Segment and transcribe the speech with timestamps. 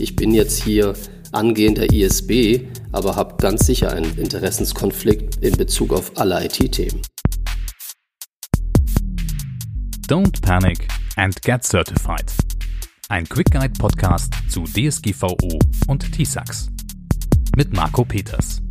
[0.00, 0.94] ich bin jetzt hier
[1.32, 7.02] angehender ISB, aber habe ganz sicher einen Interessenskonflikt in Bezug auf alle IT-Themen.
[10.06, 12.32] Don't panic and get certified.
[13.08, 15.36] Ein Quick Guide Podcast zu DSGVO
[15.88, 16.68] und TISAX
[17.56, 18.62] mit Marco Peters.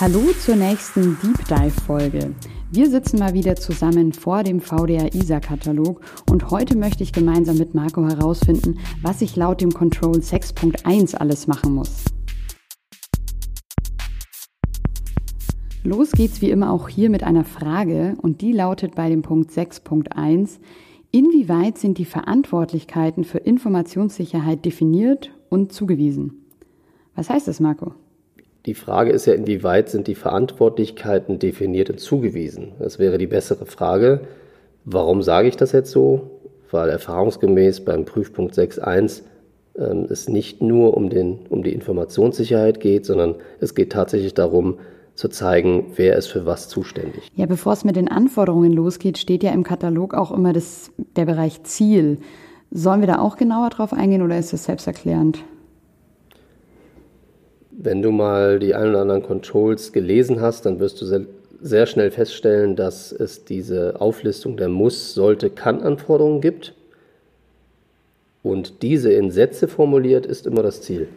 [0.00, 2.34] Hallo zur nächsten Deep Dive Folge.
[2.70, 7.74] Wir sitzen mal wieder zusammen vor dem VDA ISA-Katalog und heute möchte ich gemeinsam mit
[7.74, 12.04] Marco herausfinden, was ich laut dem Control 6.1 alles machen muss.
[15.84, 19.50] Los geht's wie immer auch hier mit einer Frage und die lautet bei dem Punkt
[19.50, 20.58] 6.1,
[21.12, 26.44] inwieweit sind die Verantwortlichkeiten für Informationssicherheit definiert und zugewiesen?
[27.14, 27.94] Was heißt das, Marco?
[28.66, 32.72] Die Frage ist ja, inwieweit sind die Verantwortlichkeiten definiert und zugewiesen?
[32.78, 34.20] Das wäre die bessere Frage.
[34.90, 36.30] Warum sage ich das jetzt so?
[36.70, 39.22] Weil erfahrungsgemäß beim Prüfpunkt 6.1
[39.76, 44.78] ähm, es nicht nur um, den, um die Informationssicherheit geht, sondern es geht tatsächlich darum,
[45.14, 47.28] zu zeigen, wer ist für was zuständig.
[47.34, 51.26] Ja, bevor es mit den Anforderungen losgeht, steht ja im Katalog auch immer das, der
[51.26, 52.18] Bereich Ziel.
[52.70, 55.44] Sollen wir da auch genauer drauf eingehen oder ist das selbsterklärend?
[57.72, 61.04] Wenn du mal die ein oder anderen Controls gelesen hast, dann wirst du
[61.60, 66.74] sehr, schnell feststellen, dass es diese Auflistung der Muss, sollte, kann Anforderungen gibt.
[68.42, 71.08] Und diese in Sätze formuliert ist immer das Ziel.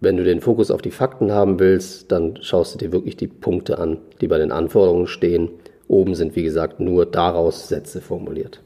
[0.00, 3.28] Wenn du den Fokus auf die Fakten haben willst, dann schaust du dir wirklich die
[3.28, 5.48] Punkte an, die bei den Anforderungen stehen.
[5.88, 8.60] Oben sind, wie gesagt, nur daraus Sätze formuliert.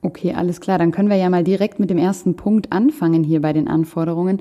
[0.00, 0.78] Okay, alles klar.
[0.78, 4.40] Dann können wir ja mal direkt mit dem ersten Punkt anfangen hier bei den Anforderungen.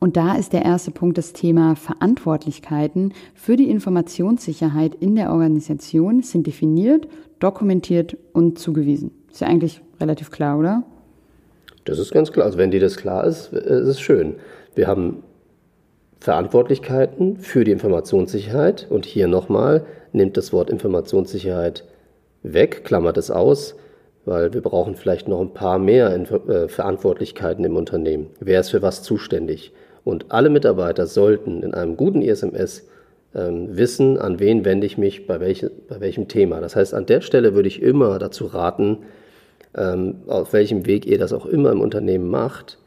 [0.00, 6.22] Und da ist der erste Punkt das Thema Verantwortlichkeiten für die Informationssicherheit in der Organisation
[6.22, 7.08] sind definiert,
[7.40, 9.10] dokumentiert und zugewiesen.
[9.30, 10.84] Ist ja eigentlich relativ klar, oder?
[11.84, 12.46] Das ist ganz klar.
[12.46, 14.36] Also wenn dir das klar ist, ist es schön.
[14.74, 15.22] Wir haben
[16.20, 21.84] Verantwortlichkeiten für die Informationssicherheit und hier nochmal nimmt das Wort Informationssicherheit
[22.42, 23.74] weg, klammert es aus,
[24.24, 28.28] weil wir brauchen vielleicht noch ein paar mehr äh, Verantwortlichkeiten im Unternehmen.
[28.40, 29.72] Wer ist für was zuständig?
[30.04, 32.86] Und alle Mitarbeiter sollten in einem guten ISMS
[33.34, 36.60] ähm, wissen, an wen wende ich mich bei, welche, bei welchem Thema.
[36.60, 38.98] Das heißt, an der Stelle würde ich immer dazu raten,
[39.76, 42.78] ähm, auf welchem Weg ihr das auch immer im Unternehmen macht,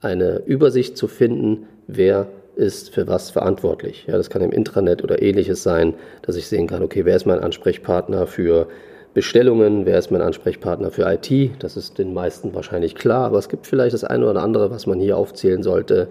[0.00, 4.06] eine Übersicht zu finden, wer ist für was verantwortlich.
[4.06, 7.26] Ja, das kann im Intranet oder ähnliches sein, dass ich sehen kann, okay, wer ist
[7.26, 8.66] mein Ansprechpartner für
[9.14, 13.48] Bestellungen, wer ist mein Ansprechpartner für IT, das ist den meisten wahrscheinlich klar, aber es
[13.48, 16.08] gibt vielleicht das eine oder andere, was man hier aufzählen sollte,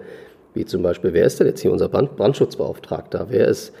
[0.56, 3.26] wie zum Beispiel, wer ist denn jetzt hier unser Brand Brandschutzbeauftragter?
[3.28, 3.72] Wer ist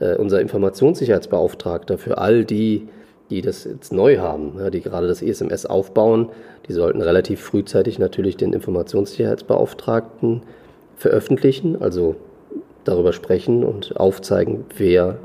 [0.00, 2.88] äh, unser Informationssicherheitsbeauftragter für all die,
[3.30, 6.30] die das jetzt neu haben, ja, die gerade das ESMS aufbauen?
[6.68, 10.42] Die sollten relativ frühzeitig natürlich den Informationssicherheitsbeauftragten
[10.96, 12.16] veröffentlichen, also
[12.82, 15.18] darüber sprechen und aufzeigen, wer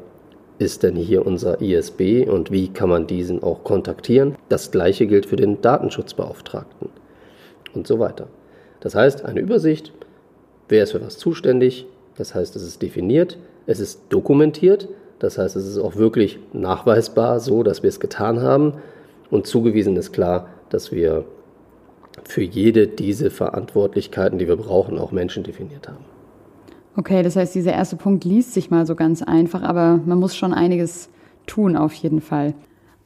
[0.60, 4.36] ist denn hier unser ISB und wie kann man diesen auch kontaktieren.
[4.50, 6.90] Das gleiche gilt für den Datenschutzbeauftragten
[7.74, 8.28] und so weiter.
[8.82, 9.94] Das heißt, eine Übersicht
[10.70, 11.88] Wer ist für was zuständig?
[12.16, 17.40] Das heißt, es ist definiert, es ist dokumentiert, das heißt, es ist auch wirklich nachweisbar
[17.40, 18.74] so, dass wir es getan haben.
[19.30, 21.26] Und zugewiesen ist klar, dass wir
[22.24, 26.06] für jede diese Verantwortlichkeiten, die wir brauchen, auch Menschen definiert haben.
[26.96, 30.36] Okay, das heißt, dieser erste Punkt liest sich mal so ganz einfach, aber man muss
[30.36, 31.10] schon einiges
[31.46, 32.54] tun auf jeden Fall.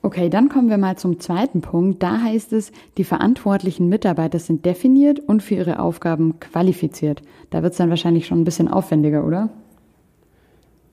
[0.06, 2.04] Okay, dann kommen wir mal zum zweiten Punkt.
[2.04, 7.22] Da heißt es, die verantwortlichen Mitarbeiter sind definiert und für ihre Aufgaben qualifiziert.
[7.52, 9.48] Da wird es dann wahrscheinlich schon ein bisschen aufwendiger, oder?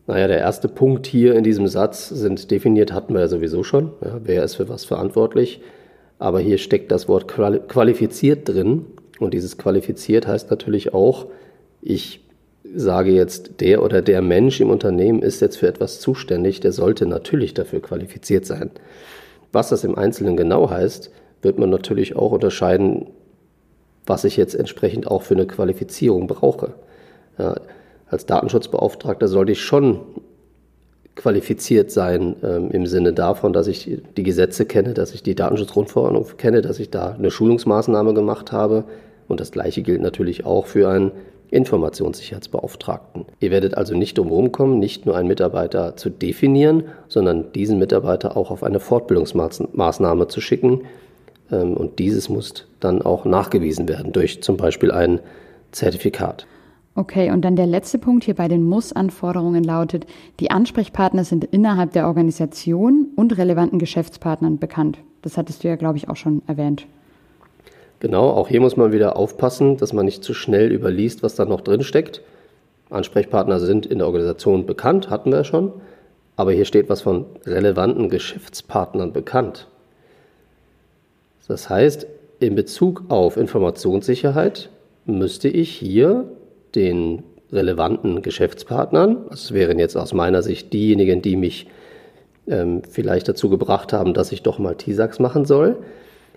[0.07, 3.91] Naja, der erste Punkt hier in diesem Satz sind definiert, hatten wir ja sowieso schon.
[4.01, 5.61] Ja, wer ist für was verantwortlich?
[6.21, 8.87] Aber hier steckt das Wort qualifiziert drin.
[9.19, 11.27] Und dieses qualifiziert heißt natürlich auch,
[11.83, 12.25] ich
[12.65, 17.07] sage jetzt, der oder der Mensch im Unternehmen ist jetzt für etwas zuständig, der sollte
[17.07, 18.71] natürlich dafür qualifiziert sein.
[19.53, 21.11] Was das im Einzelnen genau heißt,
[21.43, 23.07] wird man natürlich auch unterscheiden,
[24.07, 26.75] was ich jetzt entsprechend auch für eine Qualifizierung brauche.
[27.39, 27.55] Ja,
[28.09, 30.01] als Datenschutzbeauftragter sollte ich schon
[31.15, 36.27] qualifiziert sein ähm, im Sinne davon, dass ich die Gesetze kenne, dass ich die Datenschutzgrundverordnung
[36.37, 38.85] kenne, dass ich da eine Schulungsmaßnahme gemacht habe.
[39.31, 41.13] Und das Gleiche gilt natürlich auch für einen
[41.51, 43.25] Informationssicherheitsbeauftragten.
[43.41, 48.37] Ihr werdet also nicht drum kommen, nicht nur einen Mitarbeiter zu definieren, sondern diesen Mitarbeiter
[48.37, 50.83] auch auf eine Fortbildungsmaßnahme zu schicken.
[51.51, 55.21] Ähm, und dieses muss dann auch nachgewiesen werden durch zum Beispiel ein
[55.73, 56.47] Zertifikat.
[56.97, 60.07] Okay, und dann der letzte Punkt hier bei den Muss-Anforderungen lautet,
[60.41, 64.99] die Ansprechpartner sind innerhalb der Organisation und relevanten Geschäftspartnern bekannt.
[65.23, 66.87] Das hattest du ja, glaube ich, auch schon erwähnt.
[68.01, 71.45] Genau, auch hier muss man wieder aufpassen, dass man nicht zu schnell überliest, was da
[71.45, 72.23] noch drin steckt.
[72.89, 75.73] Ansprechpartner sind in der Organisation bekannt, hatten wir schon,
[76.35, 79.69] aber hier steht was von relevanten Geschäftspartnern bekannt.
[81.47, 82.07] Das heißt,
[82.39, 84.71] in Bezug auf Informationssicherheit
[85.05, 86.25] müsste ich hier
[86.75, 91.67] den relevanten Geschäftspartnern, das wären jetzt aus meiner Sicht diejenigen, die mich
[92.47, 95.77] ähm, vielleicht dazu gebracht haben, dass ich doch mal TISAX machen soll,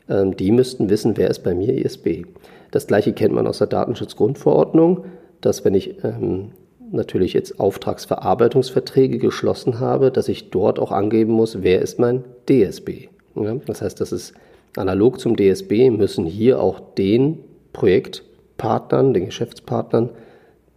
[0.08, 2.24] die müssten wissen, wer ist bei mir ISB.
[2.72, 5.06] Das gleiche kennt man aus der Datenschutzgrundverordnung,
[5.42, 6.52] dass wenn ich ähm,
[6.92, 13.08] natürlich jetzt Auftragsverarbeitungsverträge geschlossen habe, dass ich dort auch angeben muss, wer ist mein DSB.
[13.36, 14.34] Ja, das heißt, das ist
[14.76, 17.40] analog zum DSB, müssen hier auch den
[17.74, 20.10] Projektpartnern, den Geschäftspartnern,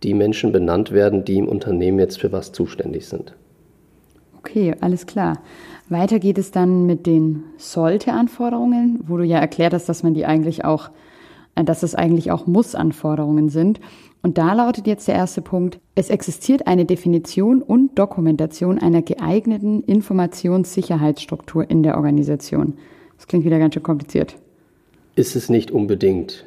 [0.02, 3.34] die Menschen benannt werden, die im Unternehmen jetzt für was zuständig sind.
[4.46, 5.40] Okay, alles klar.
[5.88, 10.24] Weiter geht es dann mit den Sollte-Anforderungen, wo du ja erklärt hast, dass man die
[10.24, 10.90] eigentlich auch,
[11.56, 13.80] äh, dass es eigentlich auch Muss-Anforderungen sind.
[14.22, 19.82] Und da lautet jetzt der erste Punkt, es existiert eine Definition und Dokumentation einer geeigneten
[19.82, 22.74] Informationssicherheitsstruktur in der Organisation.
[23.16, 24.36] Das klingt wieder ganz schön kompliziert.
[25.16, 26.44] Ist es nicht unbedingt.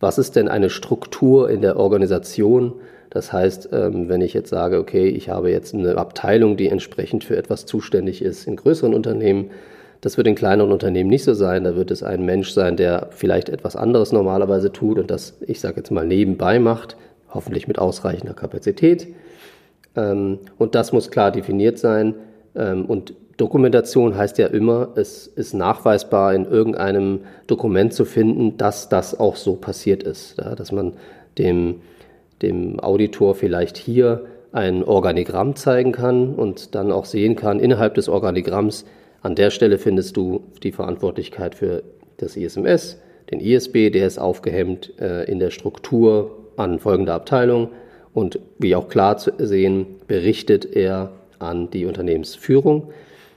[0.00, 2.74] Was ist denn eine Struktur in der Organisation?
[3.12, 7.24] Das heißt, ähm, wenn ich jetzt sage, okay, ich habe jetzt eine Abteilung, die entsprechend
[7.24, 9.50] für etwas zuständig ist in größeren Unternehmen,
[10.00, 11.64] das wird in kleineren Unternehmen nicht so sein.
[11.64, 15.60] Da wird es ein Mensch sein, der vielleicht etwas anderes normalerweise tut und das, ich
[15.60, 16.96] sage jetzt mal, nebenbei macht,
[17.28, 19.08] hoffentlich mit ausreichender Kapazität.
[19.94, 22.14] Ähm, und das muss klar definiert sein.
[22.56, 28.88] Ähm, und Dokumentation heißt ja immer, es ist nachweisbar in irgendeinem Dokument zu finden, dass
[28.88, 30.38] das auch so passiert ist.
[30.38, 30.94] dass man
[31.38, 31.80] dem
[32.42, 38.08] dem Auditor vielleicht hier ein Organigramm zeigen kann und dann auch sehen kann, innerhalb des
[38.08, 38.84] Organigramms,
[39.22, 41.82] an der Stelle findest du die Verantwortlichkeit für
[42.18, 42.98] das ISMS,
[43.30, 47.70] den ISB, der ist aufgehemmt äh, in der Struktur an folgender Abteilung
[48.12, 52.90] und wie auch klar zu sehen, berichtet er an die Unternehmensführung.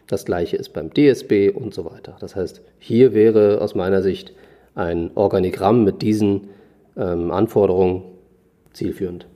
[0.07, 2.17] Das gleiche ist beim DSB und so weiter.
[2.19, 4.33] Das heißt, hier wäre aus meiner Sicht
[4.75, 6.49] ein Organigramm mit diesen
[6.97, 8.03] ähm, Anforderungen
[8.75, 9.27] zielführend.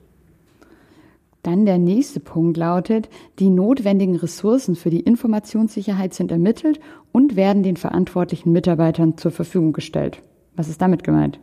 [1.42, 3.08] Dann der nächste Punkt lautet,
[3.38, 6.80] die notwendigen Ressourcen für die Informationssicherheit sind ermittelt
[7.12, 10.20] und werden den verantwortlichen Mitarbeitern zur Verfügung gestellt.
[10.54, 11.40] Was ist damit gemeint?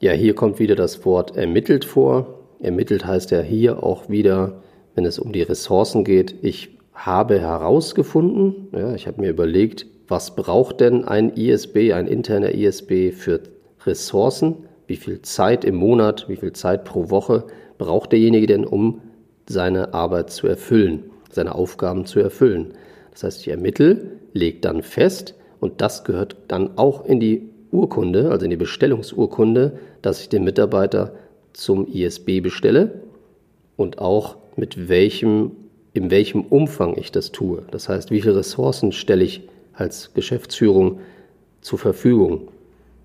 [0.00, 2.40] Ja, hier kommt wieder das Wort ermittelt vor.
[2.58, 4.62] Ermittelt heißt ja hier auch wieder,
[4.96, 10.34] wenn es um die Ressourcen geht, ich habe herausgefunden, ja, ich habe mir überlegt, was
[10.34, 13.40] braucht denn ein ISB, ein interner ISB für
[13.86, 14.66] Ressourcen?
[14.86, 17.44] Wie viel Zeit im Monat, wie viel Zeit pro Woche
[17.78, 19.00] braucht derjenige denn, um
[19.48, 22.74] seine Arbeit zu erfüllen, seine Aufgaben zu erfüllen.
[23.10, 28.30] Das heißt, ich ermittle, lege dann fest und das gehört dann auch in die Urkunde,
[28.30, 31.14] also in die Bestellungsurkunde, dass ich den Mitarbeiter
[31.52, 33.02] zum ISB bestelle
[33.76, 35.52] und auch mit welchem,
[35.92, 37.62] in welchem Umfang ich das tue.
[37.70, 41.00] Das heißt, wie viele Ressourcen stelle ich als Geschäftsführung
[41.60, 42.48] zur Verfügung.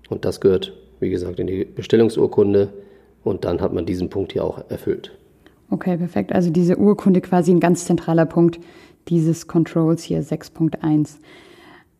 [0.08, 2.72] Und das gehört wie gesagt, in die Bestellungsurkunde
[3.24, 5.12] und dann hat man diesen Punkt hier auch erfüllt.
[5.70, 6.32] Okay, perfekt.
[6.32, 8.58] Also diese Urkunde quasi ein ganz zentraler Punkt
[9.08, 11.16] dieses Controls hier 6.1.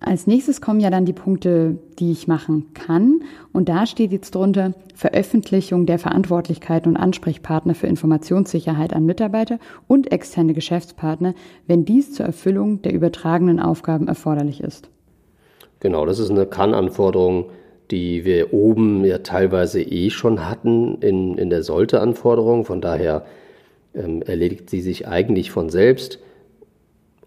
[0.01, 3.21] Als nächstes kommen ja dann die Punkte, die ich machen kann.
[3.53, 9.59] Und da steht jetzt drunter Veröffentlichung der Verantwortlichkeiten und Ansprechpartner für Informationssicherheit an Mitarbeiter
[9.89, 11.35] und externe Geschäftspartner,
[11.67, 14.89] wenn dies zur Erfüllung der übertragenen Aufgaben erforderlich ist.
[15.81, 17.47] Genau, das ist eine Kann-Anforderung
[17.91, 22.65] die wir oben ja teilweise eh schon hatten in, in der Sollte-Anforderung.
[22.65, 23.25] Von daher
[23.95, 26.19] ähm, erledigt sie sich eigentlich von selbst.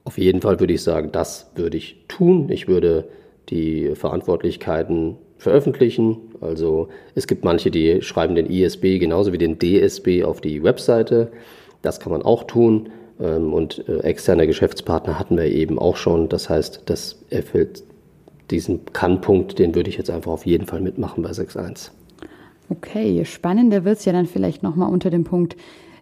[0.04, 2.50] Auf jeden Fall würde ich sagen, das würde ich tun.
[2.50, 3.08] Ich würde
[3.50, 6.18] die Verantwortlichkeiten veröffentlichen.
[6.40, 11.32] Also es gibt manche, die schreiben den ISB genauso wie den DSB auf die Webseite.
[11.82, 12.90] Das kann man auch tun.
[13.20, 16.30] Ähm, und äh, externe Geschäftspartner hatten wir eben auch schon.
[16.30, 17.84] Das heißt, das erfüllt
[18.52, 21.92] diesen Kannpunkt, den würde ich jetzt einfach auf jeden Fall mitmachen bei 6.1.
[22.70, 25.58] Okay, spannender wird es ja dann vielleicht nochmal unter dem Punkt,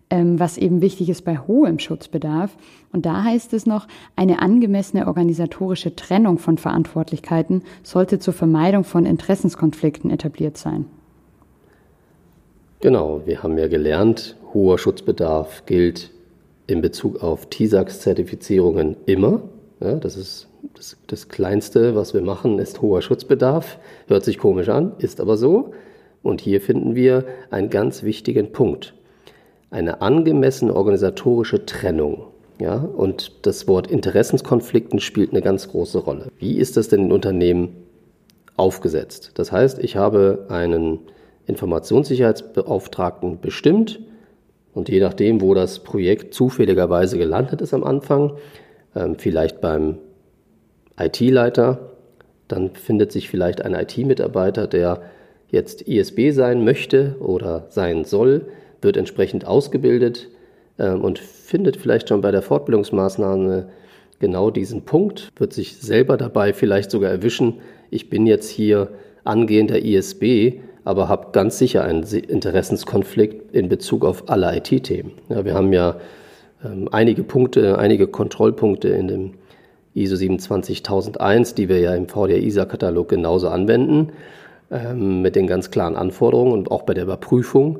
[0.09, 2.55] ähm, was eben wichtig ist bei hohem Schutzbedarf.
[2.91, 9.05] Und da heißt es noch, eine angemessene organisatorische Trennung von Verantwortlichkeiten sollte zur Vermeidung von
[9.05, 10.85] Interessenskonflikten etabliert sein.
[12.81, 16.11] Genau, wir haben ja gelernt, hoher Schutzbedarf gilt
[16.67, 19.41] in Bezug auf TISAX-Zertifizierungen immer.
[19.79, 23.79] Ja, das ist das, das Kleinste, was wir machen, ist hoher Schutzbedarf.
[24.07, 25.73] Hört sich komisch an, ist aber so.
[26.21, 28.93] Und hier finden wir einen ganz wichtigen Punkt.
[29.71, 32.27] Eine angemessene organisatorische Trennung.
[32.59, 36.27] Ja, und das Wort Interessenskonflikten spielt eine ganz große Rolle.
[36.39, 37.69] Wie ist das denn in Unternehmen
[38.59, 39.31] aufgesetzt.
[39.35, 40.99] Das heißt, ich habe einen
[41.47, 44.01] Informationssicherheitsbeauftragten bestimmt
[44.73, 48.33] und je nachdem, wo das Projekt zufälligerweise gelandet ist am Anfang,
[48.95, 49.97] ähm, vielleicht beim
[50.99, 51.91] IT-Leiter,
[52.47, 55.01] dann findet sich vielleicht ein IT-Mitarbeiter, der
[55.49, 58.45] jetzt ISB sein möchte oder sein soll,
[58.81, 60.29] wird entsprechend ausgebildet
[60.77, 63.69] ähm, und findet vielleicht schon bei der Fortbildungsmaßnahme
[64.19, 67.55] genau diesen Punkt, wird sich selber dabei vielleicht sogar erwischen,
[67.89, 68.89] ich bin jetzt hier
[69.23, 75.11] angehender ISB, aber habe ganz sicher einen Interessenskonflikt in Bezug auf alle IT-Themen.
[75.29, 75.97] Ja, wir haben ja
[76.63, 79.33] ähm, einige Punkte, einige Kontrollpunkte in dem
[79.99, 84.11] ISO 27001, die wir ja im VDR-ISA-Katalog genauso anwenden,
[84.71, 87.79] ähm, mit den ganz klaren Anforderungen und auch bei der Überprüfung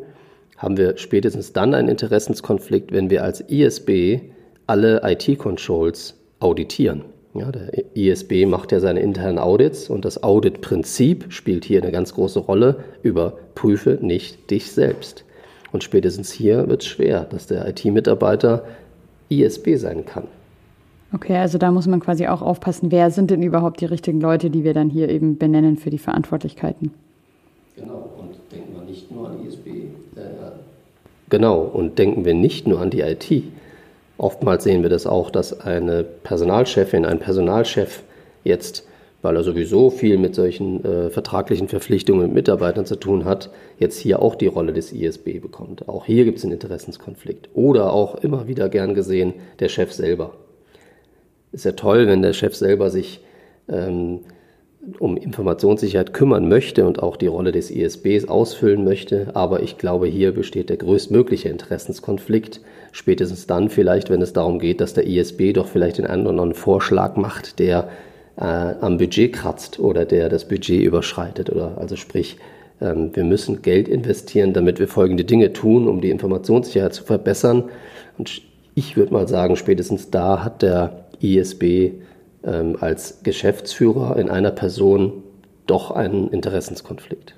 [0.58, 4.20] haben wir spätestens dann einen Interessenskonflikt, wenn wir als ISB
[4.68, 7.06] alle IT-Controls auditieren.
[7.34, 12.14] Ja, der ISB macht ja seine internen Audits und das Audit-Prinzip spielt hier eine ganz
[12.14, 12.78] große Rolle.
[13.04, 15.24] Überprüfe nicht dich selbst.
[15.72, 18.66] Und spätestens hier wird es schwer, dass der IT-Mitarbeiter
[19.30, 20.24] ISB sein kann.
[21.12, 24.52] Okay, also da muss man quasi auch aufpassen, wer sind denn überhaupt die richtigen Leute,
[24.52, 26.92] die wir dann hier eben benennen für die Verantwortlichkeiten.
[27.76, 29.68] Genau, und denken wir nicht nur an ISB.
[29.68, 30.22] Äh,
[31.30, 33.44] genau, und denken wir nicht nur an die IT.
[34.20, 38.04] Oftmals sehen wir das auch, dass eine Personalchefin, ein Personalchef
[38.44, 38.86] jetzt,
[39.24, 43.50] weil er sowieso viel mit solchen äh, vertraglichen Verpflichtungen mit Mitarbeitern zu tun hat,
[43.80, 45.90] jetzt hier auch die Rolle des ISB bekommt.
[45.90, 47.50] Auch hier gibt es einen Interessenskonflikt.
[47.56, 50.34] Oder auch immer wieder gern gesehen der Chef selber
[51.52, 53.22] ist ja toll, wenn der Chef selber sich
[53.68, 54.22] ähm,
[55.00, 59.32] um Informationssicherheit kümmern möchte und auch die Rolle des ISBs ausfüllen möchte.
[59.34, 62.62] Aber ich glaube, hier besteht der größtmögliche Interessenskonflikt.
[62.92, 66.32] Spätestens dann vielleicht, wenn es darum geht, dass der ISB doch vielleicht den einen oder
[66.32, 67.90] anderen Vorschlag macht, der
[68.38, 71.50] äh, am Budget kratzt oder der das Budget überschreitet.
[71.50, 72.38] Oder also sprich,
[72.82, 77.66] ähm, wir müssen Geld investieren, damit wir folgende Dinge tun, um die Informationssicherheit zu verbessern.
[78.18, 78.42] Und
[78.76, 81.92] ich würde mal sagen, spätestens da hat der ISB
[82.44, 85.24] ähm, als Geschäftsführer in einer Person
[85.66, 87.36] doch einen Interessenskonflikt.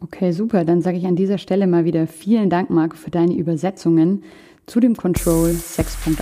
[0.00, 0.64] Okay, super.
[0.64, 4.24] Dann sage ich an dieser Stelle mal wieder vielen Dank, Marco, für deine Übersetzungen
[4.66, 6.16] zu dem Control 6.1.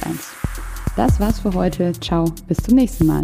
[0.97, 1.93] Das war's für heute.
[2.01, 3.23] Ciao, bis zum nächsten Mal.